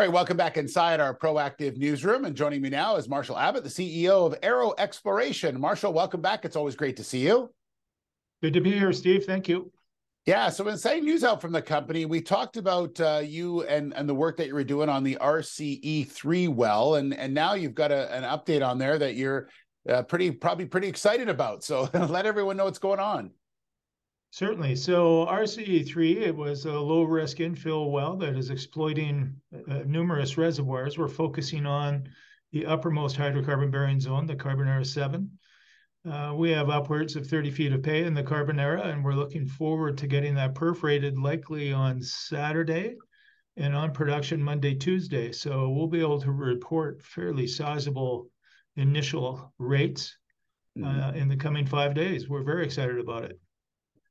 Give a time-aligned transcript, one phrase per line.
[0.00, 2.24] All right, welcome back inside our proactive newsroom.
[2.24, 5.60] And joining me now is Marshall Abbott, the CEO of Arrow Exploration.
[5.60, 6.46] Marshall, welcome back.
[6.46, 7.52] It's always great to see you.
[8.40, 9.26] Good to be here, Steve.
[9.26, 9.70] Thank you.
[10.24, 13.92] Yeah, so in saying news out from the company, we talked about uh, you and
[13.92, 17.52] and the work that you were doing on the RCE three well, and and now
[17.52, 19.50] you've got a, an update on there that you're
[19.86, 21.62] uh, pretty probably pretty excited about.
[21.62, 23.32] So let everyone know what's going on.
[24.32, 24.76] Certainly.
[24.76, 29.34] So RCE3, it was a low risk infill well that is exploiting
[29.68, 30.96] uh, numerous reservoirs.
[30.96, 32.08] We're focusing on
[32.52, 35.30] the uppermost hydrocarbon bearing zone, the Carbonera 7.
[36.08, 39.46] Uh, we have upwards of 30 feet of pay in the Carbonera, and we're looking
[39.46, 42.94] forward to getting that perforated likely on Saturday
[43.56, 45.32] and on production Monday, Tuesday.
[45.32, 48.30] So we'll be able to report fairly sizable
[48.76, 50.16] initial rates
[50.78, 51.16] uh, mm-hmm.
[51.16, 52.28] in the coming five days.
[52.28, 53.38] We're very excited about it.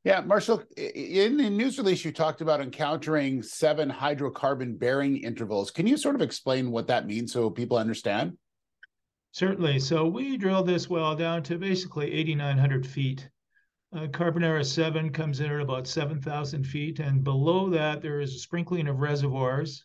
[0.05, 5.71] Yeah, Marshall, in the news release, you talked about encountering seven hydrocarbon bearing intervals.
[5.71, 8.37] Can you sort of explain what that means so people understand?
[9.31, 9.79] Certainly.
[9.79, 13.29] So we drilled this well down to basically 8,900 feet.
[13.93, 18.39] Uh, Carbonera 7 comes in at about 7,000 feet, and below that, there is a
[18.39, 19.83] sprinkling of reservoirs,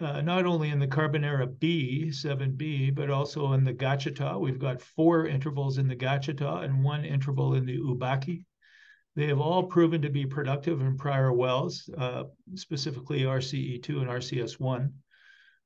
[0.00, 4.40] uh, not only in the Carbonera B, 7B, but also in the Gacheta.
[4.40, 8.44] We've got four intervals in the Gacheta and one interval in the Ubaque.
[9.16, 14.92] They have all proven to be productive in prior wells, uh, specifically RCE2 and RCS1.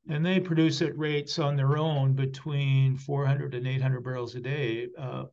[0.09, 4.89] And they produce at rates on their own between 400 and 800 barrels a day.
[4.99, 5.25] Uh,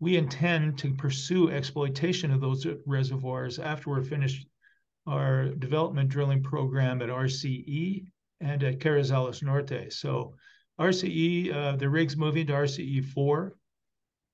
[0.00, 4.46] we intend to pursue exploitation of those reservoirs after we're finished
[5.06, 8.04] our development drilling program at RCE
[8.40, 9.92] and at Carrizales Norte.
[9.92, 10.34] So
[10.80, 13.54] RCE, uh, the rig's moving to RCE 4.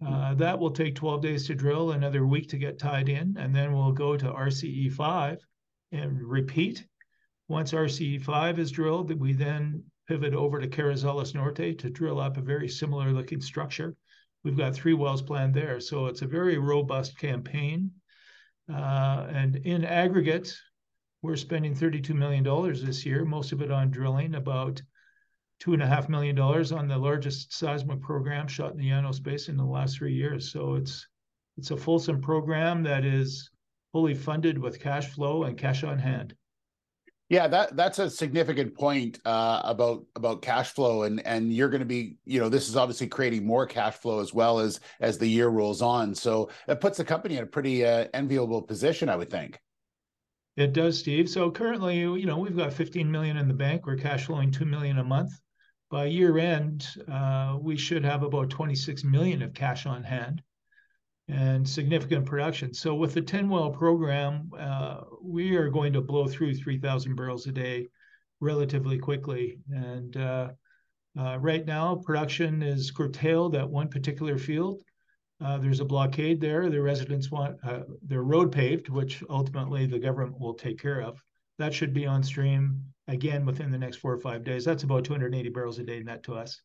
[0.05, 3.55] Uh, that will take 12 days to drill, another week to get tied in, and
[3.55, 5.39] then we'll go to RCE 5
[5.93, 6.87] and repeat.
[7.49, 12.37] Once RCE 5 is drilled, we then pivot over to Carrizales Norte to drill up
[12.37, 13.95] a very similar looking structure.
[14.43, 17.91] We've got three wells planned there, so it's a very robust campaign.
[18.73, 20.55] Uh, and in aggregate,
[21.23, 22.45] we're spending $32 million
[22.85, 24.81] this year, most of it on drilling, about
[25.61, 29.23] two and a half million dollars on the largest seismic program shot in the Llanos
[29.23, 30.51] Basin in the last three years.
[30.51, 31.07] So it's
[31.59, 33.51] it's a fulsome program that is
[33.93, 36.35] fully funded with cash flow and cash on hand.
[37.29, 41.81] Yeah, that that's a significant point uh, about about cash flow, and and you're going
[41.81, 45.19] to be, you know, this is obviously creating more cash flow as well as as
[45.19, 46.15] the year rolls on.
[46.15, 49.61] So it puts the company in a pretty uh, enviable position, I would think.
[50.57, 51.29] It does, Steve.
[51.31, 53.87] So currently, you know, we've got 15 million in the bank.
[53.87, 55.31] We're cash flowing two million a month
[55.91, 60.41] by year end, uh, we should have about 26 million of cash on hand
[61.29, 62.73] and significant production.
[62.73, 67.47] So with the 10 well program, uh, we are going to blow through 3,000 barrels
[67.47, 67.89] a day
[68.41, 69.59] relatively quickly.
[69.73, 70.51] And uh,
[71.17, 74.83] right now, production is curtailed at one particular field.
[75.41, 76.71] There's a blockade there.
[76.71, 77.57] The residents want
[78.03, 81.21] their road paved, which ultimately the government will take care of.
[81.61, 84.65] That should be on stream again within the next four or five days.
[84.65, 86.59] That's about 280 barrels a day net to us.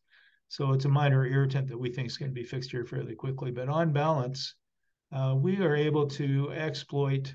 [0.48, 3.14] So it's a minor irritant that we think is going to be fixed here fairly
[3.14, 3.50] quickly.
[3.50, 4.54] But on balance,
[5.12, 7.34] uh, we are able to exploit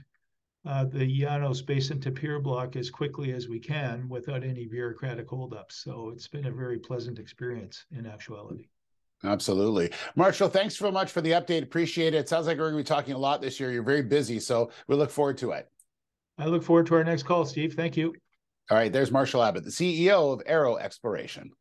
[0.66, 5.83] uh, the Llanos Basin Tapir block as quickly as we can without any bureaucratic holdups.
[5.83, 8.69] So it's been a very pleasant experience in actuality.
[9.23, 9.91] Absolutely.
[10.16, 11.61] Marshall, thanks so much for the update.
[11.61, 12.22] Appreciate it.
[12.22, 13.72] It sounds like we're going to be talking a lot this year.
[13.72, 15.69] You're very busy, so we look forward to it.
[16.37, 17.73] I look forward to our next call, Steve.
[17.73, 18.15] Thank you.
[18.69, 21.51] All right, there's Marshall Abbott, the CEO of Arrow Exploration.